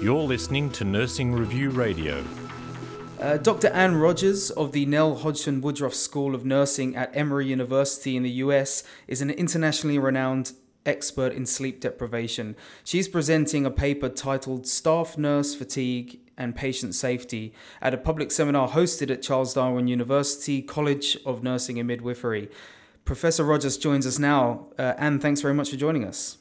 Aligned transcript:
You're 0.00 0.22
listening 0.22 0.70
to 0.70 0.84
Nursing 0.84 1.32
Review 1.32 1.70
Radio. 1.70 2.24
Uh, 3.20 3.36
Dr. 3.36 3.68
Ann 3.68 3.96
Rogers 3.96 4.50
of 4.50 4.72
the 4.72 4.86
Nell 4.86 5.14
Hodgson 5.14 5.60
Woodruff 5.60 5.94
School 5.94 6.34
of 6.34 6.44
Nursing 6.46 6.96
at 6.96 7.14
Emory 7.14 7.46
University 7.46 8.16
in 8.16 8.22
the 8.22 8.30
US 8.30 8.82
is 9.06 9.20
an 9.20 9.28
internationally 9.28 9.98
renowned 9.98 10.52
expert 10.86 11.32
in 11.32 11.44
sleep 11.44 11.80
deprivation. 11.80 12.56
She's 12.82 13.08
presenting 13.08 13.66
a 13.66 13.70
paper 13.70 14.08
titled 14.08 14.66
Staff 14.66 15.18
Nurse 15.18 15.54
Fatigue 15.54 16.20
and 16.38 16.56
Patient 16.56 16.94
Safety 16.94 17.52
at 17.82 17.92
a 17.92 17.98
public 17.98 18.30
seminar 18.30 18.70
hosted 18.70 19.10
at 19.10 19.20
Charles 19.20 19.52
Darwin 19.52 19.86
University 19.86 20.62
College 20.62 21.18
of 21.26 21.42
Nursing 21.42 21.78
and 21.78 21.86
Midwifery. 21.86 22.48
Professor 23.04 23.44
Rogers 23.44 23.76
joins 23.76 24.06
us 24.06 24.18
now. 24.18 24.68
Uh, 24.78 24.94
Ann, 24.96 25.20
thanks 25.20 25.42
very 25.42 25.52
much 25.52 25.68
for 25.68 25.76
joining 25.76 26.04
us. 26.04 26.39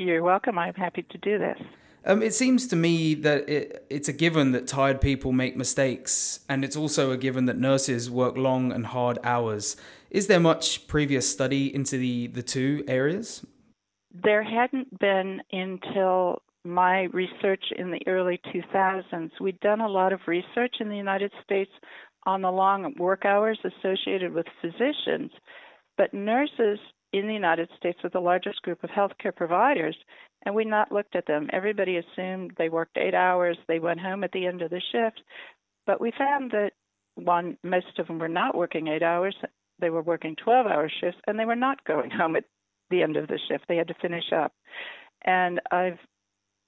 You're 0.00 0.22
welcome. 0.22 0.58
I'm 0.58 0.72
happy 0.72 1.02
to 1.10 1.18
do 1.18 1.38
this. 1.38 1.58
Um, 2.06 2.22
it 2.22 2.32
seems 2.32 2.66
to 2.68 2.76
me 2.76 3.12
that 3.16 3.46
it, 3.50 3.84
it's 3.90 4.08
a 4.08 4.14
given 4.14 4.52
that 4.52 4.66
tired 4.66 4.98
people 5.02 5.32
make 5.32 5.58
mistakes, 5.58 6.40
and 6.48 6.64
it's 6.64 6.74
also 6.74 7.10
a 7.10 7.18
given 7.18 7.44
that 7.44 7.58
nurses 7.58 8.10
work 8.10 8.38
long 8.38 8.72
and 8.72 8.86
hard 8.86 9.18
hours. 9.22 9.76
Is 10.10 10.26
there 10.26 10.40
much 10.40 10.88
previous 10.88 11.30
study 11.30 11.74
into 11.74 11.98
the, 11.98 12.28
the 12.28 12.42
two 12.42 12.82
areas? 12.88 13.44
There 14.24 14.42
hadn't 14.42 14.98
been 14.98 15.42
until 15.52 16.40
my 16.64 17.02
research 17.12 17.64
in 17.76 17.90
the 17.90 18.00
early 18.06 18.40
2000s. 18.54 19.32
We'd 19.38 19.60
done 19.60 19.82
a 19.82 19.88
lot 19.88 20.14
of 20.14 20.20
research 20.26 20.76
in 20.80 20.88
the 20.88 20.96
United 20.96 21.32
States 21.44 21.70
on 22.24 22.40
the 22.40 22.50
long 22.50 22.94
work 22.98 23.26
hours 23.26 23.58
associated 23.62 24.32
with 24.32 24.46
physicians, 24.62 25.30
but 25.98 26.14
nurses 26.14 26.78
in 27.12 27.26
the 27.26 27.34
United 27.34 27.68
States 27.76 27.98
with 28.02 28.12
the 28.12 28.20
largest 28.20 28.62
group 28.62 28.82
of 28.84 28.90
healthcare 28.90 29.34
providers, 29.34 29.96
and 30.44 30.54
we 30.54 30.64
not 30.64 30.92
looked 30.92 31.16
at 31.16 31.26
them. 31.26 31.48
Everybody 31.52 31.96
assumed 31.96 32.52
they 32.56 32.68
worked 32.68 32.96
eight 32.96 33.14
hours, 33.14 33.58
they 33.68 33.78
went 33.78 34.00
home 34.00 34.24
at 34.24 34.32
the 34.32 34.46
end 34.46 34.62
of 34.62 34.70
the 34.70 34.80
shift, 34.92 35.20
but 35.86 36.00
we 36.00 36.12
found 36.16 36.52
that 36.52 36.72
one, 37.16 37.56
most 37.64 37.98
of 37.98 38.06
them 38.06 38.18
were 38.18 38.28
not 38.28 38.56
working 38.56 38.88
eight 38.88 39.02
hours. 39.02 39.34
They 39.80 39.90
were 39.90 40.02
working 40.02 40.36
12 40.36 40.66
hour 40.66 40.90
shifts, 41.00 41.20
and 41.26 41.38
they 41.38 41.44
were 41.44 41.56
not 41.56 41.84
going 41.84 42.10
home 42.10 42.36
at 42.36 42.44
the 42.90 43.02
end 43.02 43.16
of 43.16 43.28
the 43.28 43.38
shift. 43.48 43.64
They 43.68 43.76
had 43.76 43.88
to 43.88 43.94
finish 44.00 44.32
up. 44.32 44.52
And 45.24 45.60
I've 45.70 45.98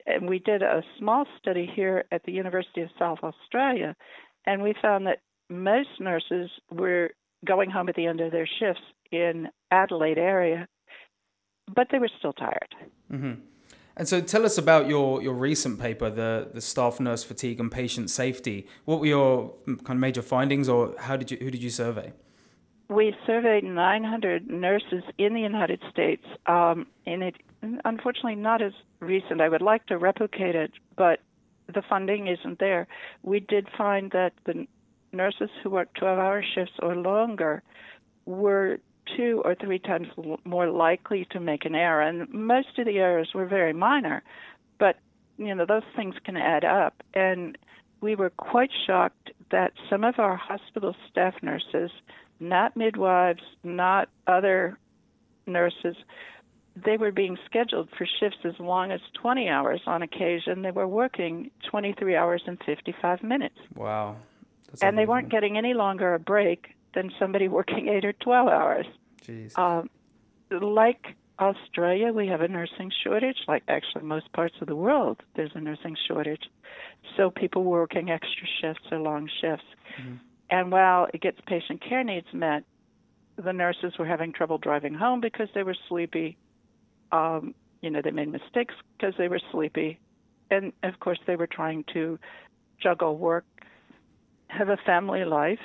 and 0.04 0.28
we 0.28 0.40
did 0.40 0.62
a 0.62 0.82
small 0.98 1.26
study 1.38 1.70
here 1.76 2.04
at 2.10 2.24
the 2.24 2.32
University 2.32 2.80
of 2.80 2.88
South 2.98 3.20
Australia, 3.22 3.94
and 4.46 4.60
we 4.60 4.74
found 4.82 5.06
that 5.06 5.20
most 5.48 6.00
nurses 6.00 6.50
were 6.72 7.10
going 7.44 7.70
home 7.70 7.88
at 7.88 7.94
the 7.94 8.06
end 8.06 8.20
of 8.20 8.32
their 8.32 8.48
shifts 8.58 8.82
in 9.12 9.48
Adelaide 9.70 10.18
area, 10.18 10.66
but 11.72 11.88
they 11.90 11.98
were 11.98 12.10
still 12.18 12.32
tired. 12.32 12.74
Mm-hmm. 13.12 13.32
And 13.94 14.08
so, 14.08 14.20
tell 14.22 14.46
us 14.46 14.56
about 14.56 14.88
your, 14.88 15.22
your 15.22 15.34
recent 15.34 15.78
paper, 15.78 16.08
the 16.08 16.48
the 16.52 16.62
staff 16.62 16.98
nurse 16.98 17.22
fatigue 17.22 17.60
and 17.60 17.70
patient 17.70 18.08
safety. 18.10 18.66
What 18.86 19.00
were 19.00 19.06
your 19.06 19.54
kind 19.66 19.90
of 19.90 19.98
major 19.98 20.22
findings, 20.22 20.68
or 20.68 20.94
how 20.98 21.16
did 21.16 21.30
you 21.30 21.36
who 21.36 21.50
did 21.50 21.62
you 21.62 21.70
survey? 21.70 22.12
We 22.88 23.14
surveyed 23.26 23.64
900 23.64 24.50
nurses 24.50 25.02
in 25.16 25.34
the 25.34 25.40
United 25.40 25.82
States, 25.90 26.24
um, 26.46 26.86
and 27.06 27.22
it 27.22 27.36
unfortunately 27.84 28.34
not 28.34 28.62
as 28.62 28.72
recent. 29.00 29.40
I 29.40 29.48
would 29.48 29.62
like 29.62 29.86
to 29.86 29.98
replicate 29.98 30.54
it, 30.54 30.72
but 30.96 31.20
the 31.72 31.82
funding 31.88 32.28
isn't 32.28 32.58
there. 32.58 32.86
We 33.22 33.40
did 33.40 33.68
find 33.76 34.10
that 34.12 34.32
the 34.44 34.66
nurses 35.12 35.50
who 35.62 35.70
worked 35.70 36.00
12-hour 36.00 36.42
shifts 36.54 36.74
or 36.80 36.96
longer 36.96 37.62
were 38.24 38.78
two 39.16 39.42
or 39.44 39.54
three 39.54 39.78
times 39.78 40.08
more 40.44 40.68
likely 40.68 41.26
to 41.30 41.40
make 41.40 41.64
an 41.64 41.74
error, 41.74 42.02
and 42.02 42.28
most 42.32 42.78
of 42.78 42.86
the 42.86 42.98
errors 42.98 43.30
were 43.34 43.46
very 43.46 43.72
minor, 43.72 44.22
but 44.78 44.96
you 45.38 45.54
know 45.54 45.66
those 45.66 45.82
things 45.96 46.14
can 46.24 46.36
add 46.36 46.64
up, 46.64 47.02
and 47.14 47.58
we 48.00 48.14
were 48.14 48.30
quite 48.30 48.70
shocked 48.86 49.30
that 49.50 49.72
some 49.88 50.04
of 50.04 50.18
our 50.18 50.36
hospital 50.36 50.94
staff 51.10 51.34
nurses, 51.42 51.90
not 52.40 52.76
midwives, 52.76 53.42
not 53.62 54.08
other 54.26 54.78
nurses, 55.46 55.96
they 56.74 56.96
were 56.96 57.12
being 57.12 57.36
scheduled 57.46 57.88
for 57.96 58.06
shifts 58.06 58.38
as 58.44 58.58
long 58.58 58.90
as 58.90 59.00
20 59.20 59.48
hours 59.48 59.80
on 59.86 60.02
occasion. 60.02 60.62
They 60.62 60.70
were 60.70 60.88
working 60.88 61.50
23 61.70 62.16
hours 62.16 62.42
and 62.46 62.58
55 62.64 63.22
minutes. 63.22 63.58
Wow. 63.74 64.16
That's 64.66 64.82
and 64.82 64.96
they 64.96 65.04
weren't 65.04 65.28
getting 65.28 65.58
any 65.58 65.74
longer 65.74 66.14
a 66.14 66.18
break 66.18 66.74
than 66.94 67.10
somebody 67.18 67.48
working 67.48 67.88
8 67.88 68.04
or 68.04 68.12
12 68.12 68.48
hours. 68.48 68.86
Jeez. 69.24 69.56
Um, 69.58 69.88
like 70.50 71.16
Australia, 71.38 72.12
we 72.12 72.26
have 72.28 72.40
a 72.40 72.48
nursing 72.48 72.90
shortage. 73.02 73.38
Like 73.48 73.62
actually 73.68 74.04
most 74.04 74.32
parts 74.32 74.54
of 74.60 74.68
the 74.68 74.76
world, 74.76 75.22
there's 75.34 75.52
a 75.54 75.60
nursing 75.60 75.96
shortage. 76.06 76.42
So 77.16 77.30
people 77.30 77.64
working 77.64 78.10
extra 78.10 78.46
shifts 78.60 78.84
or 78.90 78.98
long 78.98 79.28
shifts. 79.40 79.64
Mm-hmm. 80.00 80.16
And 80.50 80.70
while 80.70 81.08
it 81.12 81.20
gets 81.20 81.38
patient 81.46 81.82
care 81.82 82.04
needs 82.04 82.26
met, 82.32 82.64
the 83.36 83.52
nurses 83.52 83.94
were 83.98 84.06
having 84.06 84.32
trouble 84.32 84.58
driving 84.58 84.94
home 84.94 85.20
because 85.20 85.48
they 85.54 85.62
were 85.62 85.76
sleepy. 85.88 86.36
Um, 87.10 87.54
you 87.80 87.90
know, 87.90 88.02
they 88.02 88.10
made 88.10 88.30
mistakes 88.30 88.74
because 88.96 89.14
they 89.16 89.28
were 89.28 89.40
sleepy. 89.50 89.98
And 90.50 90.72
of 90.82 91.00
course, 91.00 91.18
they 91.26 91.36
were 91.36 91.46
trying 91.46 91.84
to 91.94 92.18
juggle 92.80 93.16
work, 93.16 93.46
have 94.48 94.68
a 94.68 94.76
family 94.76 95.24
life, 95.24 95.58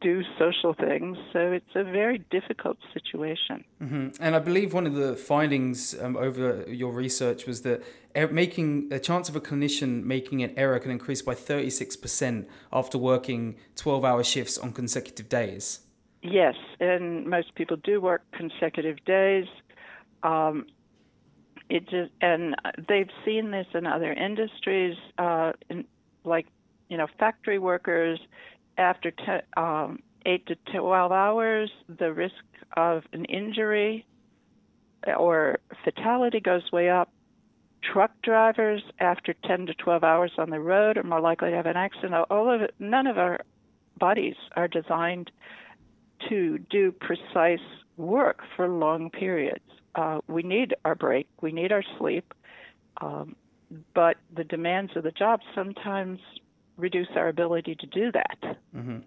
do 0.00 0.22
social 0.38 0.74
things. 0.74 1.16
So 1.32 1.52
it's 1.52 1.74
a 1.74 1.84
very 1.84 2.18
difficult 2.30 2.78
situation. 2.92 3.64
Mm-hmm. 3.82 4.08
And 4.20 4.36
I 4.36 4.38
believe 4.38 4.72
one 4.72 4.86
of 4.86 4.94
the 4.94 5.16
findings 5.16 5.98
um, 6.00 6.16
over 6.16 6.64
your 6.68 6.92
research 6.92 7.46
was 7.46 7.62
that 7.62 7.82
er- 8.16 8.28
making 8.28 8.88
a 8.92 8.98
chance 8.98 9.28
of 9.28 9.36
a 9.36 9.40
clinician 9.40 10.04
making 10.04 10.42
an 10.42 10.52
error 10.56 10.78
can 10.78 10.90
increase 10.90 11.22
by 11.22 11.34
36% 11.34 12.46
after 12.72 12.98
working 12.98 13.56
12 13.76 14.04
hour 14.04 14.24
shifts 14.24 14.58
on 14.58 14.72
consecutive 14.72 15.28
days. 15.28 15.80
Yes, 16.22 16.56
and 16.80 17.26
most 17.26 17.54
people 17.54 17.76
do 17.76 18.00
work 18.00 18.22
consecutive 18.32 19.04
days. 19.04 19.46
Um, 20.22 20.66
it 21.70 21.88
just, 21.88 22.10
and 22.20 22.56
they've 22.88 23.10
seen 23.24 23.50
this 23.50 23.66
in 23.74 23.86
other 23.86 24.12
industries, 24.12 24.96
uh, 25.18 25.52
in, 25.68 25.84
like 26.24 26.46
you 26.88 26.96
know 26.96 27.06
factory 27.18 27.58
workers 27.58 28.18
after 28.78 29.10
te- 29.10 29.46
um, 29.56 30.00
8 30.24 30.46
to 30.46 30.56
12 30.72 31.12
hours, 31.12 31.70
the 31.88 32.12
risk 32.12 32.34
of 32.76 33.02
an 33.12 33.24
injury 33.26 34.06
or 35.16 35.58
fatality 35.84 36.40
goes 36.40 36.62
way 36.72 36.90
up. 36.90 37.10
Truck 37.82 38.10
drivers, 38.22 38.82
after 38.98 39.34
10 39.44 39.66
to 39.66 39.74
12 39.74 40.02
hours 40.02 40.32
on 40.36 40.50
the 40.50 40.60
road, 40.60 40.96
are 40.98 41.04
more 41.04 41.20
likely 41.20 41.50
to 41.50 41.56
have 41.56 41.66
an 41.66 41.76
accident. 41.76 42.14
All 42.30 42.52
of 42.52 42.60
it, 42.60 42.74
none 42.78 43.06
of 43.06 43.18
our 43.18 43.40
bodies 43.98 44.34
are 44.56 44.68
designed 44.68 45.30
to 46.28 46.58
do 46.58 46.92
precise 46.92 47.60
work 47.96 48.40
for 48.56 48.68
long 48.68 49.10
periods. 49.10 49.64
Uh, 49.94 50.18
we 50.28 50.42
need 50.42 50.74
our 50.84 50.94
break, 50.94 51.28
we 51.40 51.52
need 51.52 51.72
our 51.72 51.84
sleep, 51.98 52.34
um, 53.00 53.36
but 53.94 54.16
the 54.34 54.44
demands 54.44 54.92
of 54.96 55.04
the 55.04 55.10
job 55.12 55.40
sometimes 55.54 56.18
reduce 56.78 57.08
our 57.16 57.28
ability 57.28 57.74
to 57.74 57.86
do 57.86 58.10
that. 58.12 58.38
Mm-hmm. 58.74 58.98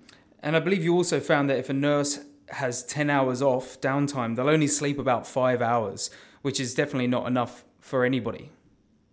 And 0.44 0.56
I 0.56 0.60
believe 0.60 0.84
you 0.84 0.94
also 0.94 1.20
found 1.20 1.50
that 1.50 1.58
if 1.58 1.70
a 1.70 1.74
nurse 1.74 2.20
has 2.50 2.84
10 2.84 3.10
hours 3.10 3.42
off 3.42 3.80
downtime, 3.80 4.36
they'll 4.36 4.50
only 4.50 4.68
sleep 4.68 5.00
about 5.00 5.26
five 5.26 5.62
hours, 5.62 6.10
which 6.42 6.60
is 6.60 6.74
definitely 6.74 7.08
not 7.08 7.28
enough 7.28 7.64
for 7.80 8.04
anybody. 8.04 8.52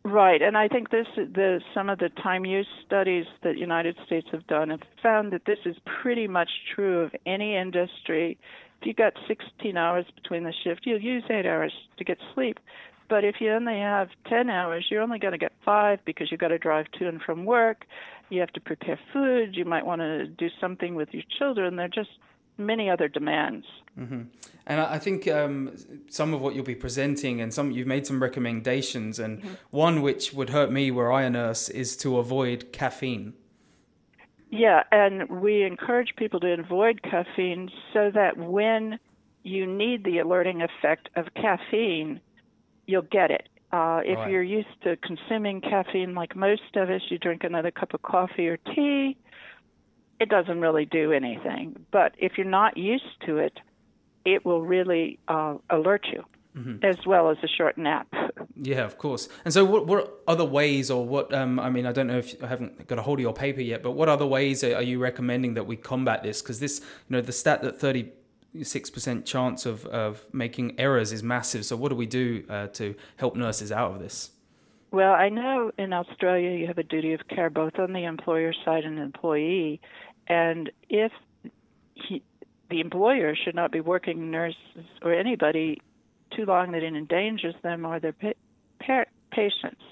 Right, 0.05 0.41
and 0.41 0.57
I 0.57 0.69
think 0.69 0.91
this 0.91 1.07
the 1.17 1.61
some 1.75 1.91
of 1.91 1.99
the 1.99 2.09
time 2.09 2.47
use 2.47 2.69
studies 2.87 3.27
that 3.43 3.59
United 3.59 3.97
States 4.07 4.27
have 4.33 4.47
done 4.47 4.71
have 4.71 4.81
found 5.03 5.33
that 5.33 5.45
this 5.45 5.59
is 5.67 5.77
pretty 6.03 6.27
much 6.27 6.49
true 6.75 7.01
of 7.01 7.15
any 7.27 7.57
industry. 7.57 8.39
If 8.81 8.87
you 8.87 8.95
got 8.95 9.15
16 9.27 9.77
hours 9.77 10.07
between 10.15 10.45
the 10.45 10.53
shift, 10.65 10.83
you'll 10.85 11.01
use 11.01 11.25
eight 11.31 11.47
hours 11.47 11.73
to 11.97 12.05
get 12.05 12.19
sleep. 12.35 12.59
But 13.09 13.25
if 13.25 13.37
you 13.41 13.51
only 13.53 13.79
have 13.79 14.09
10 14.29 14.51
hours, 14.51 14.87
you're 14.91 15.03
only 15.03 15.19
going 15.19 15.33
to 15.33 15.39
get 15.39 15.53
five 15.65 15.99
because 16.05 16.31
you've 16.31 16.41
got 16.41 16.49
to 16.49 16.59
drive 16.59 16.87
to 16.99 17.09
and 17.09 17.21
from 17.21 17.45
work. 17.45 17.87
You 18.29 18.41
have 18.41 18.53
to 18.53 18.61
prepare 18.61 18.99
food. 19.13 19.57
You 19.57 19.65
might 19.65 19.87
want 19.87 20.01
to 20.03 20.27
do 20.27 20.49
something 20.61 20.95
with 20.95 21.09
your 21.13 21.23
children. 21.39 21.77
There 21.77 21.87
are 21.87 21.89
just 21.89 22.11
many 22.59 22.91
other 22.91 23.09
demands. 23.09 23.67
Mm-hmm. 23.99 24.23
And 24.67 24.81
I 24.81 24.99
think 24.99 25.27
um, 25.27 25.75
some 26.11 26.35
of 26.35 26.43
what 26.43 26.55
you'll 26.55 26.65
be 26.65 26.75
presenting, 26.75 27.41
and 27.41 27.55
some 27.55 27.71
you've 27.71 27.87
made 27.87 28.07
some 28.07 28.23
recommendations, 28.23 29.19
and 29.19 29.39
mm-hmm. 29.39 29.55
one 29.71 30.03
which 30.03 30.35
would 30.35 30.51
hurt 30.51 30.71
me 30.71 30.91
where 30.91 31.11
I 31.11 31.23
a 31.23 31.31
nurse 31.31 31.69
is 31.71 31.97
to 31.99 32.19
avoid 32.19 32.73
caffeine. 32.73 33.33
Yeah, 34.51 34.83
and 34.91 35.29
we 35.29 35.63
encourage 35.63 36.15
people 36.17 36.41
to 36.41 36.53
avoid 36.55 37.03
caffeine 37.03 37.71
so 37.93 38.11
that 38.15 38.39
when 38.39 38.99
you 39.43 39.67
need 39.67 40.05
the 40.05 40.19
alerting 40.19 40.63
effect 40.63 41.09
of 41.17 41.27
caffeine, 41.35 42.21
you'll 42.87 43.03
get 43.03 43.31
it. 43.31 43.49
Uh, 43.71 44.01
if 44.05 44.19
right. 44.19 44.31
you're 44.31 44.43
used 44.43 44.69
to 44.83 44.97
consuming 44.97 45.61
caffeine 45.61 46.15
like 46.15 46.35
most 46.35 46.77
of 46.77 46.89
us, 46.89 47.03
you 47.11 47.19
drink 47.19 47.45
another 47.45 47.71
cup 47.71 47.93
of 47.93 48.01
coffee 48.01 48.49
or 48.49 48.57
tea, 48.57 49.17
it 50.19 50.31
doesn't 50.31 50.61
really 50.61 50.87
do 50.87 51.13
anything. 51.13 51.85
But 51.93 52.15
if 52.19 52.33
you're 52.39 52.47
not 52.47 52.79
used 52.79 53.05
to 53.27 53.37
it, 53.37 53.61
it 54.25 54.45
will 54.45 54.63
really 54.63 55.19
uh, 55.29 55.57
alert 55.69 56.07
you, 56.11 56.25
mm-hmm. 56.57 56.85
as 56.85 56.97
well 57.07 57.31
as 57.31 57.37
a 57.43 57.49
short 57.49 57.77
nap 57.77 58.09
Yeah, 58.61 58.85
of 58.85 58.99
course. 58.99 59.29
And 59.45 59.55
so, 59.55 59.65
what 59.65 59.87
what 59.87 60.21
other 60.27 60.45
ways, 60.45 60.91
or 60.91 61.07
what? 61.07 61.33
Um, 61.33 61.61
I 61.61 61.71
mean, 61.71 61.87
I 61.87 61.93
don't 61.93 62.09
know 62.09 62.19
if 62.19 62.43
I 62.43 62.49
haven't 62.49 62.89
got 62.89 62.99
a 62.99 63.03
hold 63.03 63.21
of 63.21 63.23
your 63.23 63.33
paper 63.33 63.61
yet, 63.61 63.83
but 63.85 63.93
what 63.93 64.09
other 64.09 64.27
ways 64.27 64.65
are 64.65 64.83
you 64.83 64.99
recommending 64.99 65.55
that 65.55 65.67
we 65.67 65.77
combat 65.77 66.25
this? 66.25 66.43
Because 66.43 66.59
this, 66.59 66.81
you 66.81 67.17
know, 67.17 67.21
the 67.21 67.33
stat 67.33 67.63
that 67.63 67.79
thirty 67.79 68.11
six 68.63 68.91
percent 68.91 69.27
chance 69.27 69.65
of 69.65 69.87
of 69.87 70.25
making 70.33 70.79
errors 70.79 71.13
is 71.13 71.23
massive. 71.23 71.65
So, 71.65 71.77
what 71.77 71.91
do 71.91 71.95
we 71.95 72.07
do 72.07 72.45
uh, 72.49 72.67
to 72.69 72.97
help 73.17 73.37
nurses 73.37 73.71
out 73.71 73.93
of 73.93 74.01
this? 74.01 74.31
Well, 74.91 75.13
I 75.13 75.29
know 75.29 75.71
in 75.79 75.93
Australia 75.93 76.59
you 76.59 76.67
have 76.67 76.79
a 76.79 76.83
duty 76.83 77.13
of 77.13 77.29
care 77.29 77.51
both 77.51 77.79
on 77.79 77.93
the 77.93 78.05
employer 78.05 78.53
side 78.65 78.85
and 78.85 78.99
employee, 78.99 79.81
and 80.27 80.71
if 80.89 81.13
he, 81.95 82.23
the 82.71 82.81
employer 82.81 83.37
should 83.37 83.55
not 83.55 83.71
be 83.71 83.81
working 83.81 84.33
nurses 84.33 84.87
or 85.03 85.13
anybody 85.13 85.81
too 86.35 86.45
long 86.45 86.73
that 86.73 86.83
it 86.83 86.95
endangers 86.95 87.55
them 87.63 87.87
or 87.87 88.01
their 88.01 88.13
pa- 88.89 89.05
pa- 89.05 89.11
patients. 89.31 89.83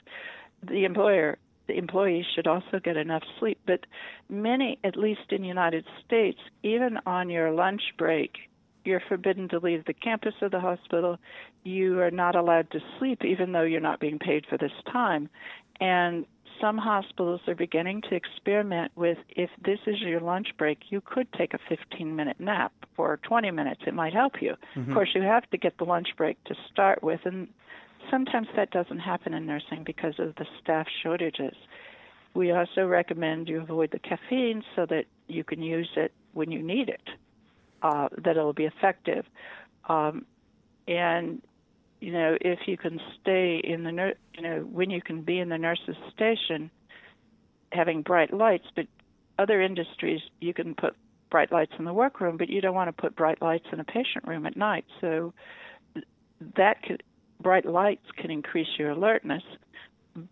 The 0.68 0.84
employer, 0.84 1.38
the 1.68 1.76
employees 1.76 2.24
should 2.34 2.46
also 2.46 2.80
get 2.82 2.96
enough 2.96 3.22
sleep. 3.38 3.58
But 3.66 3.80
many, 4.28 4.78
at 4.84 4.96
least 4.96 5.30
in 5.30 5.42
the 5.42 5.48
United 5.48 5.84
States, 6.04 6.38
even 6.62 6.98
on 7.06 7.30
your 7.30 7.52
lunch 7.52 7.82
break, 7.98 8.32
you're 8.84 9.02
forbidden 9.08 9.48
to 9.48 9.58
leave 9.58 9.84
the 9.84 9.92
campus 9.92 10.34
of 10.42 10.52
the 10.52 10.60
hospital. 10.60 11.18
You 11.64 12.00
are 12.00 12.10
not 12.10 12.36
allowed 12.36 12.70
to 12.70 12.80
sleep, 12.98 13.24
even 13.24 13.52
though 13.52 13.62
you're 13.62 13.80
not 13.80 14.00
being 14.00 14.18
paid 14.18 14.46
for 14.48 14.56
this 14.56 14.72
time. 14.90 15.28
And 15.80 16.24
some 16.60 16.78
hospitals 16.78 17.40
are 17.48 17.54
beginning 17.54 18.02
to 18.08 18.14
experiment 18.14 18.92
with 18.94 19.18
if 19.28 19.50
this 19.64 19.78
is 19.86 20.00
your 20.00 20.20
lunch 20.20 20.48
break, 20.56 20.78
you 20.88 21.00
could 21.00 21.30
take 21.32 21.52
a 21.52 21.58
15 21.68 22.14
minute 22.14 22.40
nap 22.40 22.72
for 22.94 23.18
20 23.22 23.50
minutes. 23.50 23.82
It 23.86 23.94
might 23.94 24.14
help 24.14 24.40
you. 24.40 24.54
Mm-hmm. 24.76 24.90
Of 24.90 24.94
course, 24.94 25.10
you 25.14 25.22
have 25.22 25.48
to 25.50 25.58
get 25.58 25.76
the 25.78 25.84
lunch 25.84 26.08
break 26.16 26.42
to 26.44 26.54
start 26.70 27.02
with, 27.02 27.20
and 27.24 27.48
sometimes 28.10 28.48
that 28.56 28.70
doesn't 28.70 28.98
happen 28.98 29.34
in 29.34 29.46
nursing 29.46 29.84
because 29.84 30.14
of 30.18 30.34
the 30.36 30.46
staff 30.62 30.86
shortages. 31.02 31.54
We 32.34 32.52
also 32.52 32.86
recommend 32.86 33.48
you 33.48 33.60
avoid 33.60 33.90
the 33.92 33.98
caffeine 33.98 34.62
so 34.74 34.86
that 34.86 35.06
you 35.26 35.44
can 35.44 35.62
use 35.62 35.88
it 35.96 36.12
when 36.32 36.50
you 36.50 36.62
need 36.62 36.88
it, 36.88 37.08
uh, 37.82 38.08
that 38.18 38.36
it'll 38.36 38.52
be 38.52 38.66
effective. 38.66 39.24
Um, 39.88 40.26
and 40.86 41.40
you 42.00 42.12
know, 42.12 42.36
if 42.40 42.60
you 42.66 42.76
can 42.76 43.00
stay 43.20 43.60
in 43.62 43.82
the, 43.82 43.92
nur- 43.92 44.14
you 44.34 44.42
know, 44.42 44.60
when 44.70 44.90
you 44.90 45.00
can 45.00 45.22
be 45.22 45.38
in 45.38 45.48
the 45.48 45.58
nurse's 45.58 45.96
station, 46.14 46.70
having 47.72 48.02
bright 48.02 48.32
lights, 48.32 48.66
but 48.74 48.86
other 49.38 49.60
industries 49.62 50.20
you 50.40 50.52
can 50.52 50.74
put 50.74 50.94
bright 51.30 51.50
lights 51.50 51.72
in 51.78 51.84
the 51.84 51.92
workroom, 51.92 52.36
but 52.36 52.48
you 52.48 52.60
don't 52.60 52.74
want 52.74 52.88
to 52.88 53.02
put 53.02 53.16
bright 53.16 53.40
lights 53.42 53.66
in 53.72 53.80
a 53.80 53.84
patient 53.84 54.26
room 54.26 54.46
at 54.46 54.56
night. 54.56 54.84
So 55.00 55.32
that 56.56 56.82
could, 56.82 57.02
bright 57.40 57.66
lights 57.66 58.06
can 58.16 58.30
increase 58.30 58.68
your 58.78 58.90
alertness, 58.90 59.42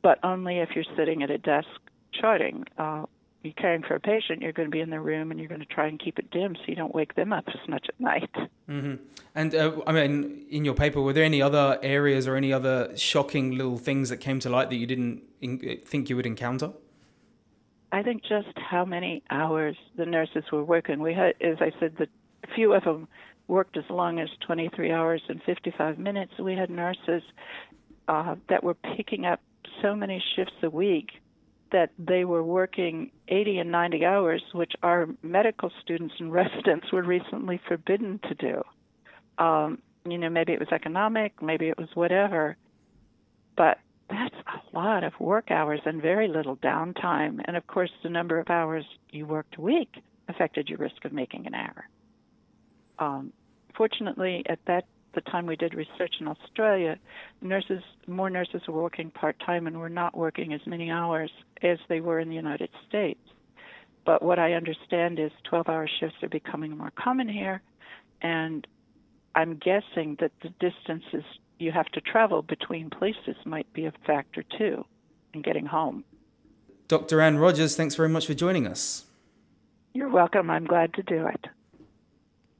but 0.02 0.18
only 0.22 0.58
if 0.58 0.70
you're 0.74 0.84
sitting 0.96 1.22
at 1.22 1.30
a 1.30 1.38
desk 1.38 1.68
charting. 2.12 2.64
Uh, 2.78 3.06
you're 3.44 3.52
caring 3.52 3.82
for 3.82 3.94
a 3.94 4.00
patient, 4.00 4.40
you're 4.40 4.52
going 4.52 4.68
to 4.68 4.72
be 4.72 4.80
in 4.80 4.88
the 4.88 5.00
room 5.00 5.30
and 5.30 5.38
you're 5.38 5.48
going 5.48 5.60
to 5.60 5.66
try 5.66 5.86
and 5.86 6.00
keep 6.00 6.18
it 6.18 6.30
dim 6.30 6.56
so 6.56 6.62
you 6.66 6.74
don't 6.74 6.94
wake 6.94 7.14
them 7.14 7.30
up 7.32 7.44
as 7.48 7.68
much 7.68 7.86
at 7.88 8.00
night. 8.00 8.30
Mm-hmm. 8.68 8.94
And 9.34 9.54
uh, 9.54 9.72
I 9.86 9.92
mean, 9.92 10.46
in 10.48 10.64
your 10.64 10.74
paper, 10.74 11.02
were 11.02 11.12
there 11.12 11.24
any 11.24 11.42
other 11.42 11.78
areas 11.82 12.26
or 12.26 12.36
any 12.36 12.52
other 12.52 12.96
shocking 12.96 13.56
little 13.56 13.76
things 13.76 14.08
that 14.08 14.16
came 14.16 14.40
to 14.40 14.48
light 14.48 14.70
that 14.70 14.76
you 14.76 14.86
didn't 14.86 15.22
in- 15.42 15.80
think 15.84 16.08
you 16.08 16.16
would 16.16 16.24
encounter? 16.24 16.72
I 17.92 18.02
think 18.02 18.22
just 18.22 18.56
how 18.56 18.84
many 18.84 19.22
hours 19.30 19.76
the 19.96 20.06
nurses 20.06 20.44
were 20.50 20.64
working. 20.64 21.00
We 21.00 21.12
had, 21.12 21.34
as 21.40 21.58
I 21.60 21.70
said, 21.78 21.96
the 21.98 22.08
few 22.54 22.72
of 22.72 22.84
them 22.84 23.08
worked 23.48 23.76
as 23.76 23.84
long 23.90 24.18
as 24.18 24.28
23 24.46 24.90
hours 24.90 25.22
and 25.28 25.42
55 25.44 25.98
minutes. 25.98 26.32
We 26.38 26.54
had 26.54 26.70
nurses 26.70 27.22
uh, 28.08 28.36
that 28.48 28.64
were 28.64 28.74
picking 28.74 29.26
up 29.26 29.40
so 29.82 29.94
many 29.94 30.22
shifts 30.36 30.54
a 30.62 30.70
week 30.70 31.10
that 31.72 31.90
they 31.98 32.24
were 32.24 32.42
working 32.42 33.10
80 33.28 33.58
and 33.58 33.72
90 33.72 34.04
hours, 34.04 34.42
which 34.52 34.72
our 34.82 35.08
medical 35.22 35.70
students 35.82 36.14
and 36.18 36.32
residents 36.42 36.92
were 36.92 37.02
recently 37.02 37.60
forbidden 37.66 38.20
to 38.28 38.34
do. 38.34 38.62
Um, 39.42 39.78
you 40.08 40.18
know, 40.18 40.28
maybe 40.28 40.52
it 40.52 40.60
was 40.60 40.68
economic, 40.70 41.42
maybe 41.42 41.68
it 41.68 41.78
was 41.78 41.88
whatever, 41.94 42.56
but 43.56 43.78
that's 44.08 44.34
a 44.46 44.78
lot 44.78 45.02
of 45.02 45.18
work 45.18 45.50
hours 45.50 45.80
and 45.84 46.00
very 46.00 46.28
little 46.28 46.56
downtime. 46.56 47.40
And 47.44 47.56
of 47.56 47.66
course, 47.66 47.90
the 48.02 48.10
number 48.10 48.38
of 48.38 48.50
hours 48.50 48.84
you 49.10 49.26
worked 49.26 49.56
a 49.56 49.60
week 49.60 49.96
affected 50.28 50.68
your 50.68 50.78
risk 50.78 51.04
of 51.04 51.12
making 51.12 51.46
an 51.46 51.54
error. 51.54 51.88
Um, 52.98 53.32
fortunately, 53.76 54.44
at 54.48 54.58
that 54.66 54.84
the 55.14 55.20
time 55.22 55.46
we 55.46 55.56
did 55.56 55.74
research 55.74 56.14
in 56.20 56.28
Australia, 56.28 56.98
nurses, 57.40 57.82
more 58.06 58.30
nurses 58.30 58.62
were 58.66 58.82
working 58.82 59.10
part 59.10 59.36
time 59.44 59.66
and 59.66 59.78
were 59.78 59.88
not 59.88 60.16
working 60.16 60.52
as 60.52 60.60
many 60.66 60.90
hours 60.90 61.30
as 61.62 61.78
they 61.88 62.00
were 62.00 62.20
in 62.20 62.28
the 62.28 62.34
United 62.34 62.70
States. 62.88 63.20
But 64.04 64.22
what 64.22 64.38
I 64.38 64.52
understand 64.52 65.18
is 65.18 65.30
12 65.44 65.68
hour 65.68 65.88
shifts 66.00 66.16
are 66.22 66.28
becoming 66.28 66.76
more 66.76 66.92
common 66.96 67.28
here, 67.28 67.62
and 68.20 68.66
I'm 69.34 69.56
guessing 69.56 70.16
that 70.20 70.32
the 70.42 70.50
distances 70.60 71.24
you 71.58 71.72
have 71.72 71.86
to 71.86 72.00
travel 72.00 72.42
between 72.42 72.90
places 72.90 73.36
might 73.44 73.72
be 73.72 73.86
a 73.86 73.92
factor 74.06 74.44
too 74.58 74.84
in 75.32 75.42
getting 75.42 75.66
home. 75.66 76.04
Dr. 76.88 77.20
Ann 77.20 77.38
Rogers, 77.38 77.76
thanks 77.76 77.94
very 77.94 78.08
much 78.08 78.26
for 78.26 78.34
joining 78.34 78.66
us. 78.66 79.06
You're 79.94 80.10
welcome. 80.10 80.50
I'm 80.50 80.66
glad 80.66 80.92
to 80.94 81.02
do 81.02 81.26
it. 81.26 81.46